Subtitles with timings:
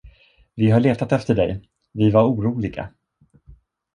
[0.55, 2.89] Vi har letat efter dig, vi var oroliga!